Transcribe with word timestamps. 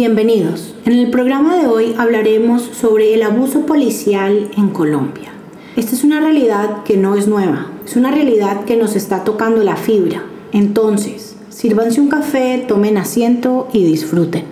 Bienvenidos. 0.00 0.76
En 0.84 0.92
el 0.92 1.10
programa 1.10 1.56
de 1.56 1.66
hoy 1.66 1.96
hablaremos 1.98 2.62
sobre 2.62 3.14
el 3.14 3.22
abuso 3.24 3.66
policial 3.66 4.48
en 4.56 4.68
Colombia. 4.68 5.32
Esta 5.74 5.96
es 5.96 6.04
una 6.04 6.20
realidad 6.20 6.84
que 6.84 6.96
no 6.96 7.16
es 7.16 7.26
nueva, 7.26 7.66
es 7.84 7.96
una 7.96 8.12
realidad 8.12 8.64
que 8.64 8.76
nos 8.76 8.94
está 8.94 9.24
tocando 9.24 9.64
la 9.64 9.74
fibra. 9.74 10.22
Entonces, 10.52 11.34
sírvanse 11.48 12.00
un 12.00 12.08
café, 12.08 12.64
tomen 12.68 12.96
asiento 12.96 13.66
y 13.72 13.84
disfruten. 13.86 14.44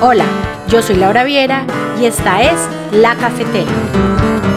Hola, 0.00 0.26
yo 0.68 0.80
soy 0.80 0.94
Laura 0.94 1.24
Viera 1.24 1.66
y 2.00 2.04
esta 2.04 2.44
es 2.44 2.60
La 2.92 3.16
Cafetera. 3.16 4.53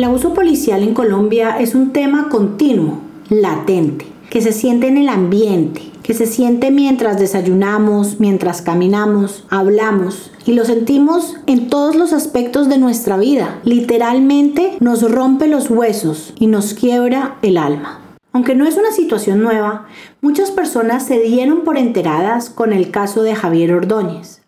El 0.00 0.04
abuso 0.04 0.32
policial 0.32 0.82
en 0.82 0.94
Colombia 0.94 1.58
es 1.60 1.74
un 1.74 1.92
tema 1.92 2.30
continuo, 2.30 3.00
latente 3.28 4.06
que 4.30 4.40
se 4.40 4.50
siente 4.50 4.88
en 4.88 4.96
el 4.96 5.10
ambiente, 5.10 5.82
que 6.02 6.14
se 6.14 6.24
siente 6.24 6.70
mientras 6.70 7.18
desayunamos, 7.18 8.18
mientras 8.18 8.62
caminamos, 8.62 9.44
hablamos 9.50 10.30
y 10.46 10.54
lo 10.54 10.64
sentimos 10.64 11.36
en 11.46 11.68
todos 11.68 11.96
los 11.96 12.14
aspectos 12.14 12.70
de 12.70 12.78
nuestra 12.78 13.18
vida. 13.18 13.60
Literalmente 13.62 14.78
nos 14.80 15.02
rompe 15.02 15.48
los 15.48 15.68
huesos 15.68 16.32
y 16.38 16.46
nos 16.46 16.72
quiebra 16.72 17.36
el 17.42 17.58
alma. 17.58 18.00
Aunque 18.32 18.54
no 18.54 18.66
es 18.66 18.78
una 18.78 18.92
situación 18.92 19.42
nueva, 19.42 19.86
muchas 20.22 20.50
personas 20.50 21.04
se 21.04 21.20
dieron 21.20 21.60
por 21.60 21.76
enteradas 21.76 22.48
con 22.48 22.72
el 22.72 22.90
caso 22.90 23.22
de 23.22 23.34
Javier 23.34 23.74
Ordóñez. 23.74 24.40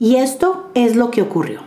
Y 0.00 0.16
esto 0.16 0.68
es 0.74 0.96
lo 0.96 1.12
que 1.12 1.22
ocurrió. 1.22 1.60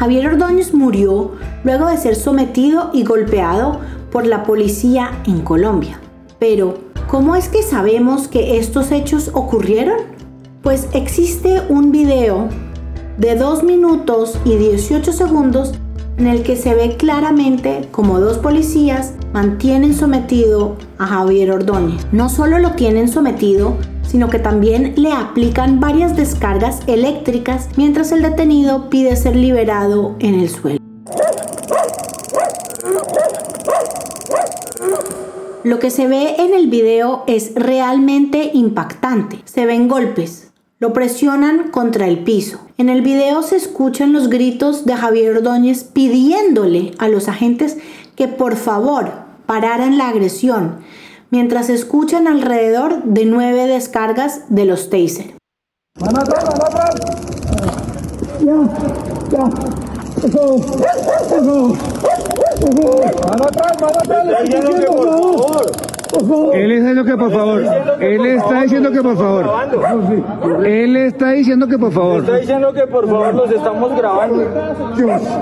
Javier 0.00 0.28
Ordóñez 0.28 0.72
murió 0.72 1.32
luego 1.62 1.86
de 1.86 1.98
ser 1.98 2.16
sometido 2.16 2.88
y 2.94 3.04
golpeado 3.04 3.80
por 4.10 4.26
la 4.26 4.44
policía 4.44 5.20
en 5.26 5.42
Colombia. 5.42 6.00
Pero, 6.38 6.90
¿Cómo 7.10 7.34
es 7.34 7.48
que 7.48 7.64
sabemos 7.64 8.28
que 8.28 8.58
estos 8.58 8.92
hechos 8.92 9.32
ocurrieron? 9.34 9.96
Pues 10.62 10.86
existe 10.94 11.60
un 11.68 11.90
video 11.90 12.48
de 13.18 13.34
2 13.34 13.64
minutos 13.64 14.38
y 14.44 14.56
18 14.56 15.12
segundos 15.12 15.74
en 16.18 16.28
el 16.28 16.44
que 16.44 16.54
se 16.54 16.72
ve 16.72 16.96
claramente 16.96 17.88
como 17.90 18.20
dos 18.20 18.38
policías 18.38 19.14
mantienen 19.32 19.92
sometido 19.92 20.76
a 20.98 21.06
Javier 21.08 21.50
Ordóñez. 21.50 22.06
No 22.12 22.28
solo 22.28 22.60
lo 22.60 22.72
tienen 22.72 23.08
sometido, 23.08 23.76
sino 24.10 24.28
que 24.28 24.40
también 24.40 24.94
le 24.96 25.12
aplican 25.12 25.78
varias 25.78 26.16
descargas 26.16 26.80
eléctricas 26.88 27.68
mientras 27.76 28.10
el 28.10 28.22
detenido 28.22 28.90
pide 28.90 29.14
ser 29.14 29.36
liberado 29.36 30.16
en 30.18 30.34
el 30.34 30.48
suelo. 30.48 30.80
Lo 35.62 35.78
que 35.78 35.90
se 35.90 36.08
ve 36.08 36.36
en 36.38 36.54
el 36.54 36.68
video 36.68 37.22
es 37.28 37.52
realmente 37.54 38.50
impactante. 38.52 39.38
Se 39.44 39.64
ven 39.66 39.86
golpes, 39.86 40.50
lo 40.80 40.92
presionan 40.92 41.70
contra 41.70 42.08
el 42.08 42.24
piso. 42.24 42.66
En 42.78 42.88
el 42.88 43.02
video 43.02 43.42
se 43.42 43.56
escuchan 43.56 44.12
los 44.12 44.28
gritos 44.28 44.86
de 44.86 44.96
Javier 44.96 45.36
Ordóñez 45.36 45.84
pidiéndole 45.84 46.94
a 46.98 47.06
los 47.06 47.28
agentes 47.28 47.76
que 48.16 48.26
por 48.26 48.56
favor 48.56 49.12
pararan 49.46 49.98
la 49.98 50.08
agresión, 50.08 50.78
mientras 51.30 51.70
escuchan 51.70 52.26
alrededor 52.26 53.02
de 53.04 53.24
nueve 53.24 53.66
descargas 53.66 54.44
de 54.48 54.64
los 54.64 54.90
taser. 54.90 55.34
Él 66.52 66.72
está 66.72 66.82
diciendo 66.82 67.04
que 67.04 67.16
por 67.16 67.32
favor. 67.32 67.62
Él 68.00 68.26
está 68.26 68.62
diciendo 68.62 68.92
que 68.92 69.02
por 69.02 69.16
favor. 69.16 70.66
Él 70.66 70.96
está 70.96 71.30
diciendo 71.30 71.68
que 71.68 71.78
por 71.78 71.92
favor. 71.92 72.20
Está 72.20 72.36
diciendo 72.36 72.72
que 72.72 72.86
por 72.86 73.08
favor 73.08 73.34
los 73.34 73.50
estamos 73.50 73.96
grabando. 73.96 74.42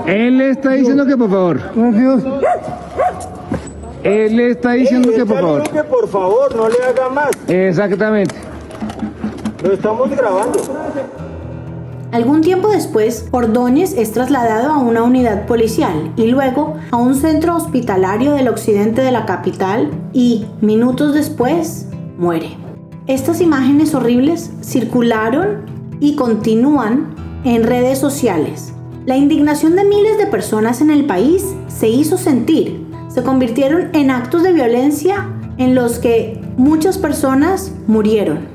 Él 0.05 0.41
está 0.41 0.71
diciendo 0.71 1.05
que 1.05 1.17
por 1.17 1.29
favor. 1.29 1.59
Él 4.09 4.39
está 4.39 4.73
diciendo 4.73 5.11
que 5.11 5.25
por 5.25 5.39
favor. 5.39 5.69
que 5.69 5.83
por 5.83 6.07
favor 6.07 6.55
no 6.55 6.69
le 6.69 6.83
haga 6.83 7.09
más. 7.09 7.31
Exactamente. 7.47 8.35
Lo 9.63 9.73
estamos 9.73 10.09
grabando. 10.09 10.59
Algún 12.11 12.41
tiempo 12.41 12.69
después, 12.69 13.27
Ordóñez 13.29 13.93
es 13.93 14.11
trasladado 14.13 14.71
a 14.71 14.79
una 14.79 15.03
unidad 15.03 15.45
policial 15.45 16.11
y 16.15 16.25
luego 16.25 16.75
a 16.89 16.97
un 16.97 17.13
centro 17.13 17.55
hospitalario 17.55 18.33
del 18.33 18.47
occidente 18.47 19.01
de 19.01 19.11
la 19.11 19.27
capital 19.27 19.91
y, 20.11 20.47
minutos 20.59 21.13
después, 21.13 21.87
muere. 22.17 22.57
Estas 23.05 23.41
imágenes 23.41 23.93
horribles 23.93 24.49
circularon 24.63 25.65
y 25.99 26.15
continúan 26.15 27.13
en 27.43 27.63
redes 27.63 27.99
sociales. 27.99 28.73
La 29.05 29.15
indignación 29.15 29.75
de 29.75 29.83
miles 29.83 30.17
de 30.17 30.27
personas 30.27 30.81
en 30.81 30.89
el 30.89 31.05
país 31.05 31.45
se 31.67 31.89
hizo 31.89 32.17
sentir. 32.17 32.78
Se 33.09 33.23
convirtieron 33.23 33.89
en 33.93 34.11
actos 34.11 34.43
de 34.43 34.53
violencia 34.53 35.27
en 35.57 35.73
los 35.73 35.97
que 35.97 36.39
muchas 36.57 36.99
personas 36.99 37.75
murieron. 37.87 38.47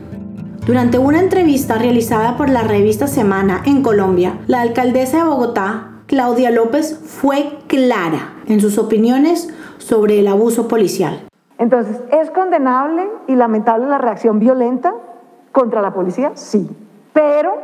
Durante 0.65 0.97
una 0.97 1.19
entrevista 1.19 1.77
realizada 1.77 2.37
por 2.37 2.49
la 2.49 2.63
revista 2.63 3.09
Semana 3.09 3.63
en 3.67 3.83
Colombia, 3.83 4.39
la 4.47 4.61
alcaldesa 4.61 5.19
de 5.19 5.25
Bogotá, 5.25 5.89
Claudia 6.07 6.53
López, 6.53 6.97
fue 7.05 7.59
clara 7.67 8.35
en 8.47 8.61
sus 8.61 8.79
opiniones 8.79 9.53
sobre 9.79 10.21
el 10.21 10.29
abuso 10.29 10.69
policial. 10.69 11.27
Entonces, 11.59 12.01
¿es 12.13 12.31
condenable 12.31 13.09
y 13.27 13.35
lamentable 13.35 13.89
la 13.89 13.99
reacción 13.99 14.39
violenta 14.39 14.95
contra 15.51 15.83
la 15.83 15.93
policía? 15.93 16.31
Sí. 16.35 16.71
Pero 17.13 17.55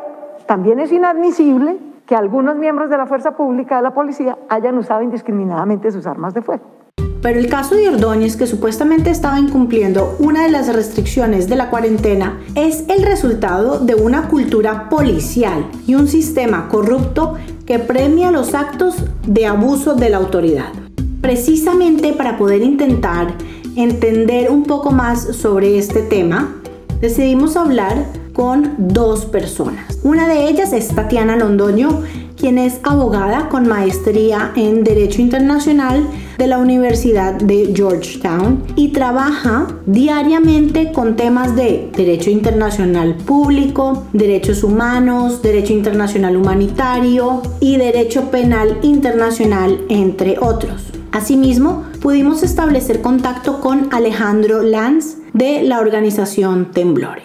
también 0.46 0.80
es 0.80 0.90
inadmisible 0.90 1.78
que 2.04 2.16
algunos 2.16 2.56
miembros 2.56 2.90
de 2.90 2.98
la 2.98 3.06
fuerza 3.06 3.36
pública 3.36 3.76
de 3.76 3.82
la 3.82 3.94
policía 3.94 4.36
hayan 4.48 4.76
usado 4.76 5.02
indiscriminadamente 5.02 5.92
sus 5.92 6.08
armas 6.08 6.34
de 6.34 6.42
fuego. 6.42 6.79
Pero 7.22 7.38
el 7.38 7.48
caso 7.48 7.75
de 7.75 7.88
Ordóñez, 7.88 8.36
que 8.36 8.47
supuestamente 8.47 9.10
estaba 9.10 9.38
incumpliendo 9.38 10.16
una 10.19 10.42
de 10.44 10.50
las 10.50 10.72
restricciones 10.72 11.48
de 11.48 11.56
la 11.56 11.69
cuarentena, 11.69 12.38
es 12.54 12.84
el 12.88 13.03
resultado 13.03 13.78
de 13.78 13.94
una 13.94 14.28
cultura 14.28 14.88
policial 14.88 15.66
y 15.86 15.97
un 15.97 16.09
sistema 16.09 16.69
corrupto 16.69 17.34
que 17.66 17.78
premia 17.78 18.30
los 18.30 18.54
actos 18.54 18.97
de 19.26 19.47
abuso 19.47 19.94
de 19.94 20.10
la 20.10 20.16
autoridad. 20.16 20.72
Precisamente 21.20 22.14
para 22.14 22.38
poder 22.38 22.62
intentar 22.62 23.34
entender 23.76 24.50
un 24.50 24.62
poco 24.62 24.91
más 24.91 25.36
sobre 25.36 25.78
este 25.78 26.00
tema, 26.00 26.56
decidimos 27.03 27.56
hablar 27.56 28.06
con 28.32 28.75
dos 28.78 29.26
personas. 29.26 29.98
Una 30.03 30.26
de 30.26 30.48
ellas 30.48 30.72
es 30.72 30.88
Tatiana 30.88 31.36
Londoño, 31.36 32.03
quien 32.38 32.56
es 32.56 32.80
abogada 32.82 33.50
con 33.50 33.69
maestría 33.69 34.53
en 34.56 34.82
Derecho 34.82 35.20
Internacional 35.20 36.03
de 36.40 36.46
la 36.46 36.56
Universidad 36.56 37.34
de 37.34 37.70
Georgetown 37.76 38.64
y 38.74 38.88
trabaja 38.88 39.78
diariamente 39.84 40.90
con 40.90 41.14
temas 41.14 41.54
de 41.54 41.90
derecho 41.94 42.30
internacional 42.30 43.14
público, 43.14 44.08
derechos 44.14 44.64
humanos, 44.64 45.42
derecho 45.42 45.74
internacional 45.74 46.38
humanitario 46.38 47.42
y 47.60 47.76
derecho 47.76 48.30
penal 48.30 48.78
internacional, 48.80 49.84
entre 49.90 50.38
otros. 50.38 50.90
Asimismo, 51.12 51.84
pudimos 52.00 52.42
establecer 52.42 53.02
contacto 53.02 53.60
con 53.60 53.92
Alejandro 53.92 54.62
Lanz 54.62 55.18
de 55.34 55.62
la 55.62 55.78
organización 55.78 56.70
Temblores. 56.70 57.24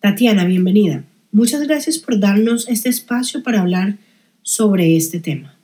Tatiana, 0.00 0.46
bienvenida. 0.46 1.04
Muchas 1.32 1.66
gracias 1.66 1.98
por 1.98 2.18
darnos 2.18 2.66
este 2.70 2.88
espacio 2.88 3.42
para 3.42 3.60
hablar 3.60 3.98
sobre 4.40 4.96
este 4.96 5.20
tema. 5.20 5.54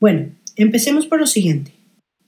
Bueno, 0.00 0.30
empecemos 0.56 1.04
por 1.04 1.20
lo 1.20 1.26
siguiente. 1.26 1.79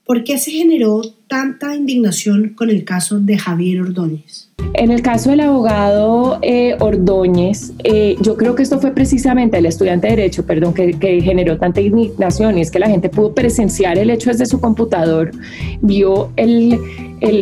¿Por 0.05 0.23
qué 0.23 0.37
se 0.37 0.51
generó 0.51 1.01
tanta 1.33 1.75
indignación 1.75 2.49
con 2.49 2.69
el 2.69 2.83
caso 2.83 3.19
de 3.19 3.39
Javier 3.39 3.81
Ordóñez? 3.81 4.53
En 4.75 4.91
el 4.91 5.01
caso 5.01 5.31
del 5.31 5.41
abogado 5.41 6.37
eh, 6.43 6.75
Ordóñez, 6.79 7.73
eh, 7.83 8.15
yo 8.21 8.37
creo 8.37 8.53
que 8.53 8.61
esto 8.61 8.79
fue 8.79 8.91
precisamente 8.91 9.57
el 9.57 9.65
estudiante 9.65 10.07
de 10.07 10.15
Derecho, 10.15 10.45
perdón, 10.45 10.73
que, 10.75 10.93
generó 11.21 11.57
tanta 11.57 11.81
indignación 11.81 12.57
y 12.57 12.61
es 12.61 12.69
que 12.69 12.79
la 12.79 12.87
gente 12.87 13.09
pudo 13.09 13.33
presenciar 13.33 13.97
el 13.97 14.11
hecho 14.11 14.29
desde 14.29 14.45
su 14.45 14.61
computador, 14.61 15.31
vio 15.81 16.29
el, 16.35 16.79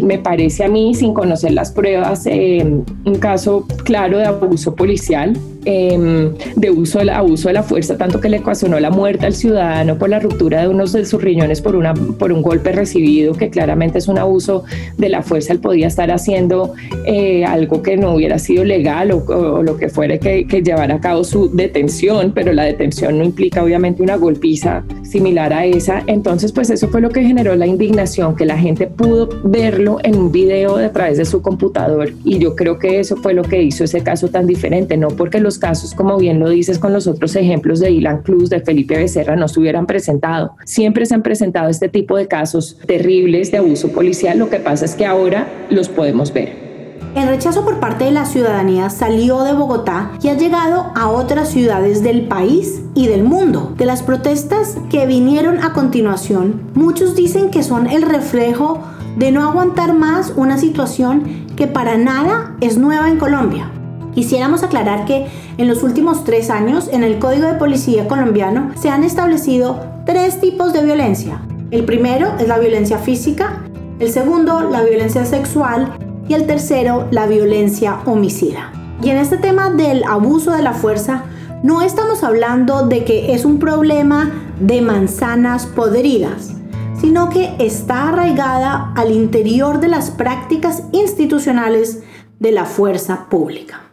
me 0.04 0.20
parece 0.20 0.64
a 0.64 0.68
mí, 0.68 0.94
sin 0.94 1.14
conocer 1.14 1.52
las 1.52 1.72
pruebas, 1.72 2.26
eh, 2.28 2.66
un 3.06 3.16
caso 3.16 3.66
claro 3.84 4.18
de 4.18 4.26
abuso 4.26 4.76
policial, 4.76 5.38
em, 5.66 6.34
de 6.56 6.70
uso 6.70 7.00
del 7.00 7.10
abuso 7.10 7.48
de 7.50 7.54
la 7.54 7.64
fuerza, 7.64 7.98
tanto 7.98 8.20
que 8.20 8.30
le 8.30 8.40
ocasionó 8.40 8.80
la 8.80 8.90
muerte 8.90 9.26
al 9.26 9.34
ciudadano 9.34 9.98
por 9.98 10.10
la 10.10 10.20
ruptura 10.20 10.62
de 10.62 10.68
uno 10.68 10.86
de 10.86 11.06
sus 11.06 11.22
riñones 11.22 11.62
por, 11.62 11.76
una, 11.76 11.94
por 11.94 12.32
un 12.32 12.42
golpe 12.42 12.72
recibido 12.72 13.34
que 13.34 13.50
claramente 13.50 13.81
es 13.82 14.08
un 14.08 14.18
abuso 14.18 14.64
de 14.98 15.10
la 15.10 15.22
fuerza, 15.22 15.54
él 15.54 15.60
podía 15.60 15.88
estar 15.88 16.12
haciendo 16.12 16.74
eh, 17.06 17.46
algo 17.46 17.82
que 17.82 17.98
no 17.98 18.14
hubiera 18.14 18.40
sido 18.40 18.64
legal 18.64 19.12
o, 19.12 19.64
lo 19.64 19.78
que 19.78 19.90
fuera 19.90 20.18
que, 20.18 20.46
que 20.48 20.62
llevara 20.62 20.96
a 20.96 21.02
cabo 21.02 21.24
su 21.24 21.50
detención, 21.52 22.32
pero 22.34 22.54
la 22.54 22.64
detención 22.64 23.18
no 23.18 23.24
implica 23.24 23.64
obviamente 23.64 24.04
una 24.04 24.16
golpiza 24.16 24.84
similar 25.04 25.54
a 25.54 25.66
esa. 25.66 26.04
Entonces, 26.08 26.52
pues 26.52 26.70
eso 26.70 26.88
fue 26.88 27.02
lo 27.02 27.10
que 27.10 27.24
generó 27.24 27.56
la 27.56 27.68
indignación, 27.68 28.36
que 28.36 28.46
la 28.46 28.58
gente 28.58 28.88
pudo 28.88 29.30
verlo 29.44 29.98
en 30.04 30.16
un 30.18 30.32
video 30.32 30.78
a 30.78 30.92
través 30.92 31.18
de 31.18 31.26
su 31.26 31.42
computador 31.42 32.12
y 32.24 32.40
yo 32.40 32.56
creo 32.56 32.80
que 32.80 33.00
eso 33.00 33.16
fue 33.18 33.34
lo 33.34 33.44
que 33.44 33.62
hizo 33.62 33.84
ese 33.84 34.02
caso 34.02 34.28
tan 34.28 34.48
diferente, 34.48 34.98
no 34.98 35.10
porque 35.10 35.40
los 35.40 35.58
casos, 35.58 35.94
como 35.94 36.18
bien 36.18 36.40
lo 36.40 36.50
dices 36.50 36.80
con 36.80 36.94
los 36.94 37.08
otros 37.08 37.36
ejemplos 37.36 37.80
de 37.80 37.92
Ilan 37.92 38.22
Cruz, 38.22 38.50
de 38.50 38.60
Felipe 38.62 38.98
Becerra, 38.98 39.36
no 39.36 39.48
se 39.48 39.60
hubieran 39.60 39.86
presentado. 39.86 40.52
Siempre 40.66 41.06
se 41.06 41.16
han 41.16 41.24
presentado 41.24 41.70
este 41.70 41.90
tipo 41.90 42.18
de 42.18 42.28
casos 42.28 42.78
terribles 42.86 43.52
de 43.52 43.58
abuso 43.58 43.71
policial, 43.92 44.38
lo 44.38 44.50
que 44.50 44.60
pasa 44.60 44.86
es 44.86 44.96
que 44.96 45.06
ahora 45.06 45.48
los 45.70 45.90
podemos 45.90 46.34
ver. 46.34 46.72
El 47.16 47.28
rechazo 47.28 47.66
por 47.66 47.82
parte 47.82 48.06
de 48.06 48.12
la 48.12 48.26
ciudadanía 48.26 48.90
salió 48.90 49.44
de 49.44 49.52
Bogotá 49.52 50.12
y 50.22 50.30
ha 50.30 50.38
llegado 50.38 50.92
a 50.96 51.10
otras 51.10 51.50
ciudades 51.50 52.04
del 52.04 52.30
país 52.30 52.84
y 52.96 53.08
del 53.08 53.24
mundo. 53.24 53.74
De 53.78 53.86
las 53.86 54.02
protestas 54.02 54.78
que 54.90 55.06
vinieron 55.06 55.62
a 55.62 55.74
continuación, 55.74 56.62
muchos 56.74 57.16
dicen 57.16 57.50
que 57.50 57.64
son 57.64 57.88
el 57.88 58.04
reflejo 58.04 58.80
de 59.18 59.32
no 59.32 59.44
aguantar 59.44 59.94
más 59.94 60.32
una 60.38 60.58
situación 60.58 61.48
que 61.58 61.68
para 61.68 61.98
nada 61.98 62.56
es 62.62 62.78
nueva 62.78 63.10
en 63.10 63.18
Colombia. 63.18 63.70
Quisiéramos 64.16 64.64
aclarar 64.64 65.06
que 65.06 65.28
en 65.58 65.68
los 65.68 65.84
últimos 65.84 66.24
tres 66.24 66.50
años 66.50 66.90
en 66.94 67.04
el 67.04 67.20
Código 67.20 67.48
de 67.48 67.56
Policía 67.56 68.08
colombiano 68.08 68.72
se 68.76 68.90
han 68.90 69.04
establecido 69.04 69.80
tres 70.06 70.40
tipos 70.40 70.72
de 70.72 70.84
violencia. 70.84 71.42
El 71.72 71.86
primero 71.86 72.36
es 72.38 72.50
la 72.50 72.60
violencia 72.60 72.98
física, 72.98 73.64
el 74.00 74.12
segundo 74.12 74.60
la 74.60 74.84
violencia 74.84 75.24
sexual 75.24 75.98
y 76.28 76.34
el 76.34 76.46
tercero, 76.46 77.08
la 77.12 77.28
violencia 77.28 78.02
homicida. 78.06 78.74
Y 79.02 79.10
en 79.10 79.16
este 79.16 79.38
tema 79.38 79.70
del 79.70 80.04
abuso 80.04 80.52
de 80.52 80.64
la 80.64 80.74
fuerza, 80.74 81.24
no 81.64 81.82
estamos 81.82 82.26
hablando 82.26 82.86
de 82.88 83.06
que 83.06 83.34
es 83.34 83.46
un 83.46 83.58
problema 83.58 84.34
de 84.60 84.82
manzanas 84.82 85.66
podridas, 85.66 86.56
sino 87.00 87.30
que 87.30 87.56
está 87.58 88.10
arraigada 88.10 88.92
al 88.98 89.14
interior 89.14 89.80
de 89.80 89.88
las 89.88 90.12
prácticas 90.12 90.84
institucionales 90.92 92.04
de 92.40 92.52
la 92.52 92.66
fuerza 92.66 93.30
pública. 93.30 93.84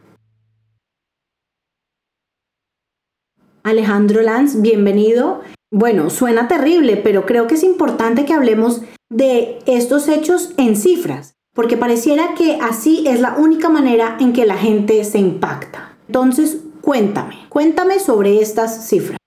Alejandro 3.63 4.23
Lanz, 4.23 4.61
bienvenido. 4.61 5.43
Bueno, 5.71 6.11
suena 6.11 6.49
terrible, 6.49 6.97
pero 6.97 7.27
creo 7.27 7.47
que 7.47 7.55
es 7.55 7.63
importante 7.63 8.25
que 8.25 8.35
hablemos 8.35 8.83
de 9.11 9.59
estos 9.67 10.09
hechos 10.09 10.53
en 10.57 10.77
cifras 10.77 11.39
porque 11.59 11.77
pareciera 11.77 12.35
que 12.37 12.57
así 12.63 13.03
es 13.09 13.21
la 13.21 13.35
única 13.37 13.69
manera 13.69 14.17
en 14.21 14.33
que 14.33 14.47
la 14.47 14.57
gente 14.57 15.03
se 15.03 15.19
impacta. 15.19 15.97
Entonces, 16.07 16.59
cuéntame, 16.83 17.35
cuéntame 17.49 17.99
sobre 17.99 18.41
estas 18.41 18.87
cifras. 18.87 19.18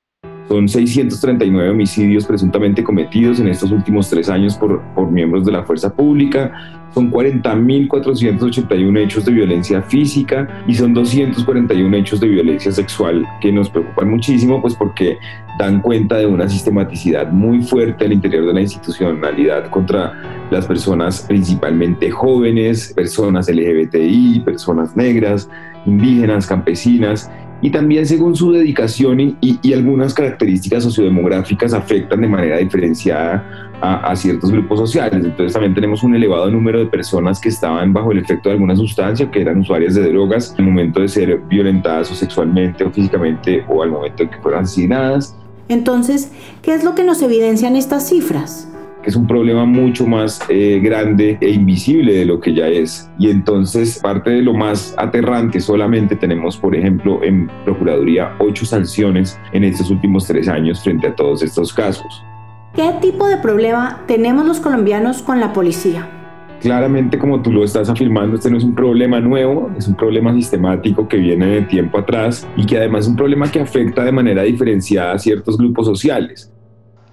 Son 0.51 0.67
639 0.67 1.69
homicidios 1.69 2.25
presuntamente 2.25 2.83
cometidos 2.83 3.39
en 3.39 3.47
estos 3.47 3.71
últimos 3.71 4.09
tres 4.09 4.27
años 4.27 4.57
por, 4.57 4.81
por 4.93 5.09
miembros 5.09 5.45
de 5.45 5.53
la 5.53 5.63
fuerza 5.63 5.95
pública, 5.95 6.51
son 6.93 7.09
40.481 7.09 8.99
hechos 8.99 9.23
de 9.23 9.31
violencia 9.31 9.81
física 9.81 10.65
y 10.67 10.75
son 10.75 10.93
241 10.93 11.95
hechos 11.95 12.19
de 12.19 12.27
violencia 12.27 12.69
sexual 12.73 13.25
que 13.39 13.49
nos 13.49 13.69
preocupan 13.69 14.09
muchísimo, 14.09 14.61
pues 14.61 14.75
porque 14.75 15.17
dan 15.57 15.79
cuenta 15.79 16.17
de 16.17 16.25
una 16.25 16.49
sistematicidad 16.49 17.31
muy 17.31 17.61
fuerte 17.61 18.03
al 18.03 18.11
interior 18.11 18.45
de 18.45 18.53
la 18.53 18.59
institucionalidad 18.59 19.69
contra 19.69 20.47
las 20.51 20.67
personas 20.67 21.21
principalmente 21.21 22.11
jóvenes, 22.11 22.91
personas 22.93 23.47
LGBTI, 23.47 24.41
personas 24.43 24.97
negras, 24.97 25.49
indígenas, 25.85 26.45
campesinas 26.45 27.31
y 27.61 27.69
también 27.69 28.05
según 28.05 28.35
su 28.35 28.51
dedicación 28.51 29.37
y, 29.41 29.73
algunas 29.73 30.13
características 30.13 30.83
sociodemográficas 30.83 31.73
afectan 31.73 32.21
de 32.21 32.27
manera 32.27 32.57
diferenciada 32.57 33.69
a, 33.81 34.15
ciertos 34.15 34.51
grupos 34.51 34.79
sociales. 34.79 35.23
Entonces 35.23 35.53
también 35.53 35.73
tenemos 35.73 36.03
un 36.03 36.15
elevado 36.15 36.49
número 36.51 36.79
de 36.79 36.85
personas 36.85 37.39
que 37.39 37.49
estaban 37.49 37.93
bajo 37.93 38.11
el 38.11 38.19
efecto 38.19 38.49
de 38.49 38.53
alguna 38.53 38.75
sustancia, 38.75 39.29
que 39.31 39.41
eran 39.41 39.59
usuarias 39.59 39.95
de 39.95 40.07
drogas 40.09 40.53
al 40.57 40.65
momento 40.65 41.01
de 41.01 41.07
ser 41.07 41.39
violentadas 41.49 42.11
o 42.11 42.15
sexualmente 42.15 42.83
o 42.83 42.91
físicamente 42.91 43.63
o 43.67 43.81
al 43.81 43.91
momento 43.91 44.23
de 44.23 44.29
que 44.29 44.37
fueran 44.37 44.63
asesinadas. 44.63 45.35
Entonces, 45.67 46.31
¿qué 46.61 46.73
es 46.73 46.83
lo 46.83 46.95
que 46.95 47.03
nos 47.03 47.21
evidencian 47.21 47.75
estas 47.75 48.09
cifras? 48.09 48.70
Que 49.01 49.09
es 49.09 49.15
un 49.15 49.27
problema 49.27 49.65
mucho 49.65 50.05
más 50.05 50.41
eh, 50.49 50.79
grande 50.81 51.37
e 51.41 51.49
invisible 51.49 52.13
de 52.13 52.25
lo 52.25 52.39
que 52.39 52.53
ya 52.53 52.67
es. 52.67 53.09
Y 53.17 53.29
entonces 53.29 53.99
parte 53.99 54.29
de 54.29 54.41
lo 54.41 54.53
más 54.53 54.93
aterrante 54.97 55.59
solamente 55.59 56.15
tenemos, 56.15 56.57
por 56.57 56.75
ejemplo, 56.75 57.23
en 57.23 57.49
Procuraduría 57.65 58.35
ocho 58.39 58.65
sanciones 58.65 59.39
en 59.53 59.63
estos 59.63 59.89
últimos 59.89 60.27
tres 60.27 60.47
años 60.47 60.83
frente 60.83 61.07
a 61.07 61.15
todos 61.15 61.41
estos 61.43 61.73
casos. 61.73 62.23
¿Qué 62.75 62.93
tipo 63.01 63.27
de 63.27 63.37
problema 63.37 64.03
tenemos 64.07 64.45
los 64.45 64.59
colombianos 64.59 65.21
con 65.21 65.39
la 65.39 65.51
policía? 65.51 66.09
Claramente, 66.61 67.17
como 67.17 67.41
tú 67.41 67.51
lo 67.51 67.63
estás 67.63 67.89
afirmando, 67.89 68.35
este 68.35 68.51
no 68.51 68.57
es 68.57 68.63
un 68.63 68.75
problema 68.75 69.19
nuevo, 69.19 69.71
es 69.77 69.87
un 69.87 69.95
problema 69.95 70.31
sistemático 70.31 71.07
que 71.07 71.17
viene 71.17 71.47
de 71.47 71.61
tiempo 71.63 71.97
atrás 71.97 72.47
y 72.55 72.65
que 72.67 72.77
además 72.77 73.05
es 73.05 73.07
un 73.09 73.15
problema 73.15 73.51
que 73.51 73.59
afecta 73.59 74.03
de 74.03 74.11
manera 74.11 74.43
diferenciada 74.43 75.13
a 75.13 75.19
ciertos 75.19 75.57
grupos 75.57 75.87
sociales. 75.87 76.53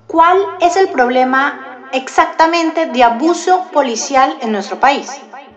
¿Cuál 0.06 0.38
es 0.60 0.76
el 0.76 0.88
problema 0.92 1.67
exactamente 1.92 2.86
de 2.86 3.02
abuso 3.02 3.66
policial 3.72 4.34
en 4.42 4.52
nuestro 4.52 4.78
país? 4.80 5.10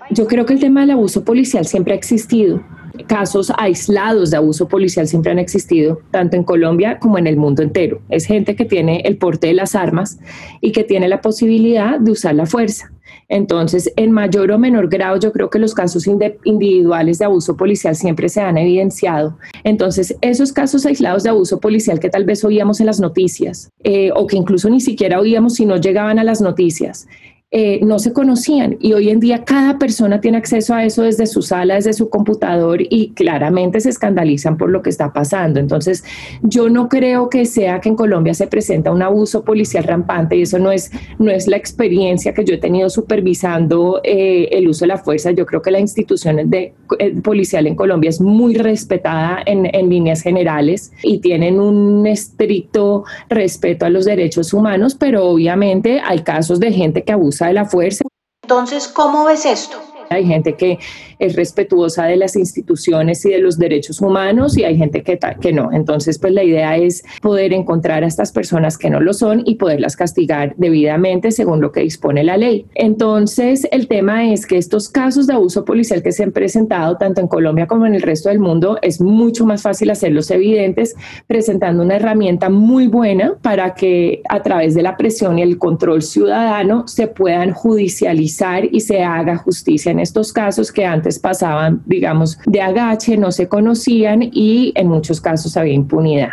Yo 0.10 0.28
creo 0.28 0.46
que 0.46 0.54
el 0.54 0.60
tema 0.60 0.82
del 0.82 0.92
abuso 0.92 1.24
policial 1.24 1.66
siempre 1.66 1.94
ha 1.94 1.98
existido. 1.98 2.62
Casos 3.08 3.52
aislados 3.58 4.32
de 4.32 4.38
abuso 4.38 4.68
policial 4.68 5.08
siempre 5.08 5.32
han 5.32 5.40
existido, 5.40 6.00
tanto 6.12 6.36
en 6.36 6.44
Colombia 6.44 7.00
como 7.00 7.18
en 7.18 7.28
el 7.28 7.38
mundo 7.38 7.64
entero. 7.64 8.02
Es 8.10 8.26
gente 8.26 8.56
que 8.56 8.66
tiene 8.66 9.02
el 9.06 9.18
porte 9.18 9.48
de 9.48 9.54
las 9.54 9.76
armas 9.76 10.20
y 10.62 10.72
que 10.72 10.84
tiene 10.84 11.08
la 11.08 11.22
posibilidad 11.22 12.00
de 12.00 12.12
usar 12.12 12.36
la 12.36 12.46
fuerza. 12.46 12.92
Entonces, 13.32 13.94
en 13.96 14.12
mayor 14.12 14.52
o 14.52 14.60
menor 14.60 14.90
grado, 14.90 15.18
yo 15.18 15.32
creo 15.32 15.50
que 15.50 15.58
los 15.58 15.74
casos 15.74 16.06
individuales 16.44 17.18
de 17.18 17.26
abuso 17.26 17.56
policial 17.56 17.96
siempre 17.96 18.28
se 18.28 18.42
han 18.42 18.58
evidenciado. 18.58 19.38
Entonces, 19.64 20.18
esos 20.20 20.52
casos 20.52 20.86
aislados 20.86 21.24
de 21.24 21.30
abuso 21.30 21.62
policial 21.62 22.02
que 22.02 22.10
tal 22.10 22.26
vez 22.26 22.44
oíamos 22.44 22.82
en 22.82 22.88
las 22.88 23.00
noticias 23.00 23.70
eh, 23.86 24.12
o 24.14 24.28
que 24.28 24.36
incluso 24.36 24.70
ni 24.70 24.82
siquiera 24.82 25.18
oíamos 25.18 25.56
si 25.56 25.66
no 25.66 25.78
llegaban 25.78 26.20
a 26.20 26.26
las 26.26 26.42
noticias, 26.42 27.08
eh, 27.54 27.82
no 27.84 28.00
se 28.00 28.14
conocían 28.14 28.78
y 28.80 28.94
hoy 28.94 29.10
en 29.10 29.20
día 29.20 29.44
cada 29.44 29.78
persona 29.78 30.22
tiene 30.22 30.38
acceso 30.38 30.74
a 30.74 30.86
eso 30.86 31.04
desde 31.04 31.28
su 31.28 31.42
sala, 31.42 31.76
desde 31.76 31.92
su 31.92 32.10
computador 32.10 32.80
y 32.82 33.10
claramente 33.10 33.82
se 33.82 33.90
escandalizan 33.90 34.56
por 34.56 34.70
lo 34.70 34.82
que 34.82 34.90
está 34.90 35.12
pasando. 35.12 35.60
Entonces, 35.60 36.06
yo 36.44 36.70
no 36.70 36.88
creo 36.88 37.30
que 37.30 37.46
sea 37.46 37.82
que 37.82 37.90
en 37.90 37.98
Colombia 37.98 38.34
se 38.34 38.48
presenta 38.48 38.90
un 38.94 39.02
abuso 39.02 39.44
policial 39.44 39.84
rampante 39.84 40.38
y 40.38 40.44
eso 40.44 40.60
no 40.60 40.72
es, 40.72 40.92
no 41.20 41.30
es 41.30 41.50
la 41.50 41.58
experiencia 41.58 42.34
que 42.34 42.46
yo 42.46 42.54
he 42.54 42.58
tenido 42.58 42.90
supervisando 42.90 44.00
eh, 44.06 44.48
el 44.54 44.70
uso 44.70 44.86
de 44.86 44.88
la 44.88 44.98
fuerza. 44.98 45.32
Yo 45.32 45.46
creo 45.46 45.62
que 45.62 45.72
la 45.72 45.80
institución 45.82 46.40
eh, 46.54 46.74
policial 47.22 47.68
en 47.68 47.76
Colombia 47.76 48.12
es 48.12 48.22
muy 48.22 48.56
respetada 48.56 49.40
en, 49.46 49.70
en 49.76 49.90
líneas 49.90 50.22
generales 50.22 50.94
y 51.04 51.20
tienen 51.20 51.60
un 51.60 52.08
estricto 52.08 53.04
respeto 53.28 53.86
a 53.86 53.90
los 53.90 54.06
derechos 54.06 54.54
humanos, 54.54 54.96
pero 54.96 55.26
obviamente 55.26 56.00
hay 56.02 56.20
casos 56.20 56.62
de 56.62 56.72
gente 56.72 57.04
que 57.04 57.12
abusa 57.12 57.41
de 57.48 57.54
la 57.54 57.66
fuerza. 57.66 58.04
Entonces, 58.44 58.88
¿cómo 58.88 59.26
ves 59.26 59.46
esto? 59.46 59.91
Hay 60.12 60.26
gente 60.26 60.54
que 60.54 60.80
es 61.20 61.36
respetuosa 61.36 62.06
de 62.06 62.18
las 62.18 62.36
instituciones 62.36 63.26
y 63.26 63.30
de 63.30 63.40
los 63.40 63.58
derechos 63.58 64.02
humanos 64.02 64.58
y 64.58 64.64
hay 64.64 64.78
gente 64.78 65.04
que, 65.04 65.18
que 65.40 65.54
no. 65.54 65.72
Entonces, 65.72 66.20
pues 66.20 66.34
la 66.34 66.44
idea 66.44 66.78
es 66.78 67.04
poder 67.22 67.54
encontrar 67.54 68.04
a 68.04 68.08
estas 68.08 68.32
personas 68.32 68.78
que 68.78 68.90
no 68.90 69.00
lo 69.00 69.14
son 69.14 69.44
y 69.46 69.56
poderlas 69.56 69.96
castigar 69.96 70.54
debidamente 70.58 71.32
según 71.32 71.62
lo 71.62 71.72
que 71.72 71.82
dispone 71.82 72.24
la 72.24 72.38
ley. 72.38 72.66
Entonces, 72.76 73.68
el 73.72 73.88
tema 73.88 74.32
es 74.32 74.46
que 74.46 74.58
estos 74.58 74.90
casos 74.90 75.28
de 75.28 75.34
abuso 75.34 75.66
policial 75.66 76.04
que 76.04 76.12
se 76.12 76.24
han 76.24 76.32
presentado 76.32 76.98
tanto 76.98 77.22
en 77.22 77.28
Colombia 77.28 77.68
como 77.68 77.86
en 77.86 77.96
el 77.96 78.02
resto 78.02 78.30
del 78.30 78.40
mundo, 78.40 78.78
es 78.82 79.00
mucho 79.00 79.46
más 79.46 79.62
fácil 79.62 79.90
hacerlos 79.90 80.30
evidentes 80.32 80.96
presentando 81.28 81.84
una 81.84 81.96
herramienta 81.96 82.50
muy 82.50 82.88
buena 82.88 83.36
para 83.42 83.74
que 83.74 84.22
a 84.30 84.42
través 84.42 84.74
de 84.74 84.82
la 84.82 84.98
presión 84.98 85.40
y 85.40 85.42
el 85.42 85.58
control 85.58 86.02
ciudadano 86.02 86.88
se 86.88 87.08
puedan 87.08 87.52
judicializar 87.52 88.66
y 88.66 88.82
se 88.82 89.04
haga 89.04 89.38
justicia 89.38 89.92
en 89.92 90.00
estos 90.02 90.34
casos 90.34 90.72
que 90.72 90.86
antes 90.86 91.20
pasaban, 91.20 91.82
digamos, 91.86 92.38
de 92.46 92.62
agache, 92.62 93.18
no 93.18 93.32
se 93.32 93.48
conocían 93.48 94.22
y 94.24 94.74
en 94.76 94.88
muchos 94.88 95.22
casos 95.22 95.58
había 95.58 95.74
impunidad. 95.74 96.30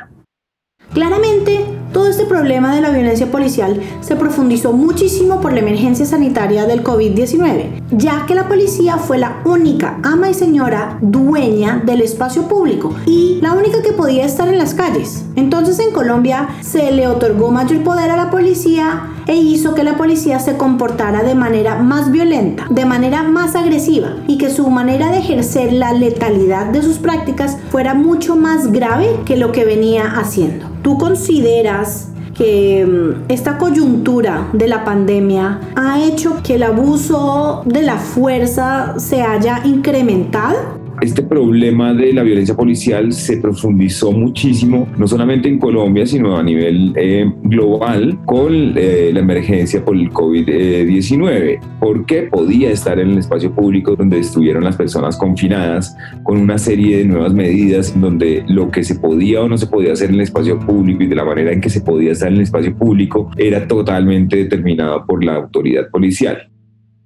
Claramente, 0.92 1.66
Todo 1.92 2.08
este 2.08 2.26
problema 2.26 2.74
de 2.74 2.82
la 2.82 2.90
violencia 2.90 3.30
policial 3.30 3.80
se 4.00 4.14
profundizó 4.14 4.74
muchísimo 4.74 5.40
por 5.40 5.54
la 5.54 5.60
emergencia 5.60 6.04
sanitaria 6.04 6.66
del 6.66 6.84
COVID-19, 6.84 7.82
ya 7.92 8.26
que 8.26 8.34
la 8.34 8.46
policía 8.46 8.98
fue 8.98 9.16
la 9.16 9.40
única 9.46 9.98
ama 10.02 10.28
y 10.28 10.34
señora 10.34 10.98
dueña 11.00 11.82
del 11.84 12.02
espacio 12.02 12.46
público 12.46 12.94
y 13.06 13.38
la 13.40 13.54
única 13.54 13.80
que 13.82 13.92
podía 13.92 14.26
estar 14.26 14.48
en 14.48 14.58
las 14.58 14.74
calles. 14.74 15.24
Entonces 15.34 15.78
en 15.78 15.92
Colombia 15.92 16.48
se 16.60 16.92
le 16.92 17.08
otorgó 17.08 17.50
mayor 17.50 17.82
poder 17.82 18.10
a 18.10 18.16
la 18.16 18.30
policía 18.30 19.08
e 19.28 19.36
hizo 19.36 19.74
que 19.74 19.84
la 19.84 19.96
policía 19.96 20.40
se 20.40 20.56
comportara 20.56 21.22
de 21.22 21.34
manera 21.34 21.76
más 21.76 22.10
violenta, 22.10 22.66
de 22.70 22.84
manera 22.86 23.22
más 23.22 23.54
agresiva 23.54 24.16
y 24.26 24.38
que 24.38 24.50
su 24.50 24.68
manera 24.70 25.12
de 25.12 25.18
ejercer 25.18 25.72
la 25.72 25.92
letalidad 25.92 26.66
de 26.66 26.82
sus 26.82 26.98
prácticas 26.98 27.58
fuera 27.70 27.94
mucho 27.94 28.34
más 28.34 28.72
grave 28.72 29.20
que 29.26 29.36
lo 29.36 29.52
que 29.52 29.66
venía 29.66 30.18
haciendo. 30.18 30.66
¿Tú 30.82 30.96
consideras 30.96 32.08
que 32.34 32.86
mm, 32.86 33.30
esta 33.30 33.58
coyuntura 33.58 34.48
de 34.54 34.66
la 34.66 34.84
pandemia 34.84 35.60
ha 35.76 36.00
hecho 36.00 36.42
que 36.42 36.54
el 36.54 36.62
abuso 36.62 37.62
de 37.66 37.82
la 37.82 37.98
fuerza 37.98 38.94
se 38.98 39.22
haya 39.22 39.60
incrementado? 39.64 40.87
Este 41.00 41.22
problema 41.22 41.94
de 41.94 42.12
la 42.12 42.22
violencia 42.22 42.56
policial 42.56 43.12
se 43.12 43.38
profundizó 43.38 44.12
muchísimo, 44.12 44.88
no 44.96 45.06
solamente 45.06 45.48
en 45.48 45.58
Colombia, 45.58 46.06
sino 46.06 46.36
a 46.36 46.42
nivel 46.42 46.92
eh, 46.96 47.30
global 47.42 48.18
con 48.24 48.74
eh, 48.76 49.10
la 49.12 49.20
emergencia 49.20 49.84
por 49.84 49.96
el 49.96 50.10
COVID-19, 50.10 51.60
porque 51.80 52.22
podía 52.22 52.70
estar 52.70 52.98
en 52.98 53.10
el 53.10 53.18
espacio 53.18 53.52
público 53.52 53.94
donde 53.96 54.18
estuvieron 54.18 54.64
las 54.64 54.76
personas 54.76 55.16
confinadas 55.16 55.96
con 56.22 56.38
una 56.38 56.58
serie 56.58 56.98
de 56.98 57.04
nuevas 57.04 57.32
medidas 57.32 57.98
donde 57.98 58.44
lo 58.48 58.70
que 58.70 58.82
se 58.82 58.96
podía 58.96 59.42
o 59.42 59.48
no 59.48 59.58
se 59.58 59.66
podía 59.66 59.92
hacer 59.92 60.08
en 60.08 60.16
el 60.16 60.22
espacio 60.22 60.58
público 60.58 61.02
y 61.02 61.06
de 61.06 61.14
la 61.14 61.24
manera 61.24 61.52
en 61.52 61.60
que 61.60 61.70
se 61.70 61.80
podía 61.80 62.12
estar 62.12 62.28
en 62.28 62.36
el 62.36 62.42
espacio 62.42 62.74
público 62.76 63.30
era 63.36 63.66
totalmente 63.66 64.36
determinado 64.36 65.04
por 65.06 65.24
la 65.24 65.36
autoridad 65.36 65.88
policial. 65.90 66.48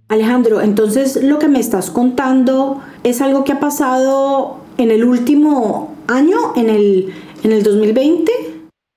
Alejandro, 0.09 0.61
entonces 0.61 1.23
lo 1.23 1.39
que 1.39 1.49
me 1.49 1.59
estás 1.59 1.91
contando 1.91 2.81
es 3.03 3.21
algo 3.23 3.45
que 3.45 3.53
ha 3.53 3.61
pasado 3.61 4.59
en 4.79 4.91
el 4.91 5.05
último 5.05 5.97
año, 6.09 6.37
en 6.57 6.69
el, 6.69 7.13
en 7.43 7.53
el 7.53 7.63
2020. 7.63 8.33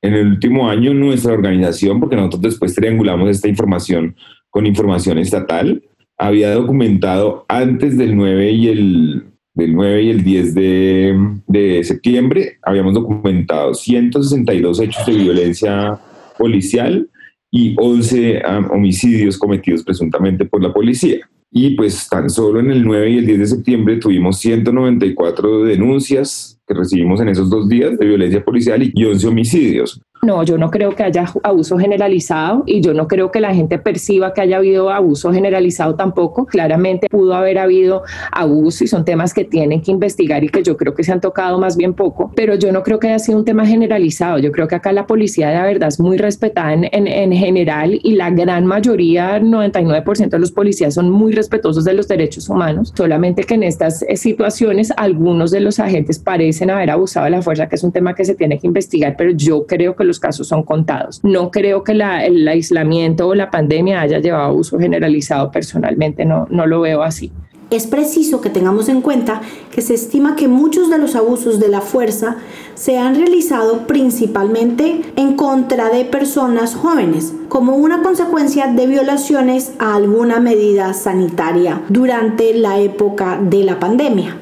En 0.02 0.14
el 0.14 0.28
último 0.28 0.70
año 0.70 0.94
nuestra 0.94 1.34
organización, 1.34 2.00
porque 2.00 2.16
nosotros 2.16 2.42
después 2.42 2.76
triangulamos 2.76 3.30
esta 3.30 3.48
información 3.48 4.16
con 4.50 4.66
información 4.66 5.18
estatal, 5.18 5.84
había 6.18 6.54
documentado 6.54 7.46
antes 7.48 7.98
del 7.98 8.16
9 8.16 8.52
y 8.52 8.68
el, 8.70 9.24
del 9.54 9.74
9 9.74 10.04
y 10.04 10.10
el 10.12 10.24
10 10.24 10.56
de, 10.56 11.40
de 11.48 11.84
septiembre, 11.84 12.58
habíamos 12.62 12.94
documentado 12.94 13.74
162 13.74 14.80
hechos 14.80 15.06
de 15.06 15.14
violencia 15.14 16.00
policial 16.38 17.10
y 17.52 17.76
11 17.78 18.42
ah, 18.46 18.68
homicidios 18.72 19.38
cometidos 19.38 19.84
presuntamente 19.84 20.46
por 20.46 20.62
la 20.62 20.74
policía. 20.74 21.30
Y 21.52 21.76
pues 21.76 22.10
tan 22.10 22.30
solo 22.30 22.60
en 22.60 22.72
el 22.72 22.84
9 22.84 23.10
y 23.12 23.18
el 23.20 23.26
10 23.26 23.40
de 23.40 23.48
septiembre 23.48 23.98
tuvimos 23.98 24.40
194 24.40 25.64
denuncias 25.64 26.60
que 26.68 26.74
recibimos 26.74 27.22
en 27.22 27.30
esos 27.30 27.50
dos 27.50 27.70
días 27.70 27.98
de 27.98 28.06
violencia 28.06 28.44
policial 28.44 28.92
y 28.94 29.06
11 29.06 29.28
homicidios. 29.28 30.02
No, 30.26 30.42
yo 30.42 30.58
no 30.58 30.72
creo 30.72 30.96
que 30.96 31.04
haya 31.04 31.26
abuso 31.44 31.78
generalizado 31.78 32.64
y 32.66 32.82
yo 32.82 32.96
no 32.96 33.08
creo 33.08 33.30
que 33.30 33.40
la 33.40 33.54
gente 33.54 33.78
perciba 33.78 34.34
que 34.34 34.42
haya 34.42 34.58
habido 34.58 34.90
abuso 34.90 35.32
generalizado 35.32 35.94
tampoco. 35.94 36.48
Claramente 36.48 37.08
pudo 37.10 37.36
haber 37.36 37.60
habido 37.60 38.02
abuso 38.32 38.84
y 38.84 38.88
son 38.88 39.06
temas 39.06 39.36
que 39.36 39.46
tienen 39.46 39.82
que 39.82 39.92
investigar 39.92 40.44
y 40.44 40.50
que 40.50 40.64
yo 40.64 40.78
creo 40.78 40.96
que 40.96 41.04
se 41.04 41.12
han 41.12 41.22
tocado 41.22 41.60
más 41.60 41.78
bien 41.78 41.94
poco, 41.94 42.32
pero 42.36 42.56
yo 42.56 42.72
no 42.72 42.82
creo 42.82 43.00
que 43.00 43.10
haya 43.10 43.20
sido 43.20 43.38
un 43.38 43.46
tema 43.46 43.68
generalizado. 43.68 44.40
Yo 44.40 44.52
creo 44.52 44.68
que 44.68 44.74
acá 44.74 44.92
la 44.92 45.06
policía 45.06 45.50
de 45.50 45.62
verdad 45.62 45.90
es 45.90 46.00
muy 46.00 46.18
respetada 46.18 46.74
en, 46.74 46.86
en, 46.92 47.32
general 47.32 48.00
y 48.02 48.16
la 48.16 48.32
gran 48.32 48.66
mayoría, 48.66 49.40
99% 49.40 50.30
de 50.30 50.40
los 50.40 50.52
policías 50.52 50.96
son 50.96 51.12
muy 51.12 51.34
respetuosos 51.34 51.84
de 51.84 51.94
los 51.94 52.08
derechos 52.08 52.50
humanos, 52.50 52.94
solamente 52.98 53.44
que 53.44 53.54
en 53.54 53.64
estas 53.64 54.04
situaciones 54.16 54.92
algunos 54.98 55.52
de 55.52 55.60
los 55.60 55.80
agentes 55.80 56.18
parecen 56.18 56.72
haber 56.72 56.90
abusado 56.90 57.26
de 57.26 57.32
la 57.32 57.44
fuerza, 57.44 57.70
que 57.70 57.76
es 57.76 57.84
un 57.84 57.92
tema 57.92 58.16
que 58.16 58.26
se 58.26 58.34
tiene 58.34 58.58
que 58.58 58.66
investigar, 58.66 59.16
pero 59.18 59.32
yo 59.32 59.68
creo 59.68 59.96
que 59.96 60.04
los 60.04 60.15
casos 60.20 60.48
son 60.48 60.64
contados. 60.64 61.22
No 61.24 61.52
creo 61.52 61.84
que 61.84 61.94
el 61.94 62.48
aislamiento 62.48 63.28
o 63.28 63.36
la 63.36 63.52
pandemia 63.52 64.02
haya 64.02 64.20
llevado 64.20 64.44
a 64.44 64.52
uso 64.52 64.80
generalizado 64.80 65.52
personalmente, 65.52 66.26
no, 66.26 66.48
no 66.50 66.66
lo 66.66 66.82
veo 66.82 67.04
así. 67.04 67.32
Es 67.72 67.88
preciso 67.88 68.42
que 68.42 68.52
tengamos 68.52 68.90
en 68.90 69.02
cuenta 69.02 69.42
que 69.72 69.82
se 69.82 69.96
estima 69.96 70.36
que 70.36 70.48
muchos 70.48 70.92
de 70.92 71.00
los 71.00 71.16
abusos 71.16 71.60
de 71.60 71.68
la 71.68 71.82
fuerza 71.82 72.38
se 72.76 73.00
han 73.00 73.16
realizado 73.16 73.88
principalmente 73.88 75.02
en 75.16 75.36
contra 75.36 75.90
de 75.90 76.06
personas 76.06 76.76
jóvenes, 76.76 77.34
como 77.50 77.76
una 77.76 78.04
consecuencia 78.04 78.68
de 78.68 78.86
violaciones 78.86 79.74
a 79.80 79.96
alguna 79.96 80.40
medida 80.40 80.94
sanitaria 80.94 81.82
durante 81.90 82.54
la 82.54 82.80
época 82.80 83.40
de 83.42 83.64
la 83.64 83.80
pandemia. 83.80 84.38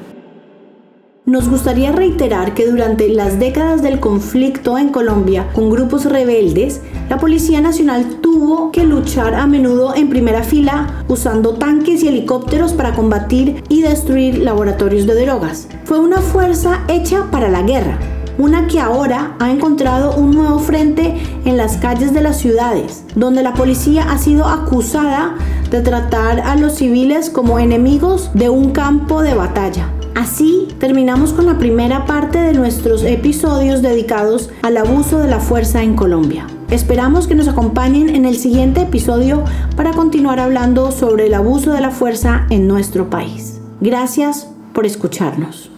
Nos 1.26 1.48
gustaría 1.48 1.90
reiterar 1.90 2.52
que 2.52 2.66
durante 2.66 3.08
las 3.08 3.38
décadas 3.38 3.80
del 3.80 3.98
conflicto 3.98 4.76
en 4.76 4.90
Colombia 4.90 5.48
con 5.54 5.70
grupos 5.70 6.04
rebeldes, 6.04 6.82
la 7.08 7.16
Policía 7.16 7.62
Nacional 7.62 8.18
tuvo 8.20 8.70
que 8.72 8.84
luchar 8.84 9.34
a 9.34 9.46
menudo 9.46 9.94
en 9.94 10.10
primera 10.10 10.42
fila 10.42 11.02
usando 11.08 11.54
tanques 11.54 12.02
y 12.02 12.08
helicópteros 12.08 12.74
para 12.74 12.92
combatir 12.92 13.64
y 13.70 13.80
destruir 13.80 14.36
laboratorios 14.36 15.06
de 15.06 15.24
drogas. 15.24 15.66
Fue 15.86 15.98
una 15.98 16.18
fuerza 16.18 16.82
hecha 16.88 17.30
para 17.30 17.48
la 17.48 17.62
guerra, 17.62 17.98
una 18.36 18.66
que 18.66 18.78
ahora 18.78 19.34
ha 19.40 19.50
encontrado 19.50 20.16
un 20.16 20.32
nuevo 20.32 20.58
frente 20.58 21.14
en 21.46 21.56
las 21.56 21.78
calles 21.78 22.12
de 22.12 22.20
las 22.20 22.36
ciudades, 22.36 23.02
donde 23.14 23.42
la 23.42 23.54
policía 23.54 24.10
ha 24.10 24.18
sido 24.18 24.44
acusada 24.44 25.36
de 25.70 25.80
tratar 25.80 26.40
a 26.40 26.54
los 26.56 26.74
civiles 26.74 27.30
como 27.30 27.58
enemigos 27.58 28.30
de 28.34 28.50
un 28.50 28.72
campo 28.72 29.22
de 29.22 29.32
batalla. 29.32 29.93
Así 30.14 30.68
terminamos 30.78 31.32
con 31.32 31.46
la 31.46 31.58
primera 31.58 32.06
parte 32.06 32.38
de 32.38 32.52
nuestros 32.52 33.02
episodios 33.02 33.82
dedicados 33.82 34.50
al 34.62 34.76
abuso 34.76 35.18
de 35.18 35.28
la 35.28 35.40
fuerza 35.40 35.82
en 35.82 35.96
Colombia. 35.96 36.46
Esperamos 36.70 37.26
que 37.26 37.34
nos 37.34 37.48
acompañen 37.48 38.08
en 38.08 38.24
el 38.24 38.36
siguiente 38.36 38.82
episodio 38.82 39.44
para 39.76 39.92
continuar 39.92 40.38
hablando 40.38 40.92
sobre 40.92 41.26
el 41.26 41.34
abuso 41.34 41.72
de 41.72 41.80
la 41.80 41.90
fuerza 41.90 42.46
en 42.50 42.68
nuestro 42.68 43.10
país. 43.10 43.60
Gracias 43.80 44.48
por 44.72 44.86
escucharnos. 44.86 45.73